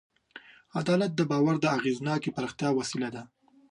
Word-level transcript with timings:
عدالت 0.79 1.11
د 1.15 1.21
باور 1.31 1.55
د 1.61 1.65
اغېزناکې 1.77 2.33
پراختیا 2.35 2.69
وسیله 2.79 3.09
ده. 3.15 3.23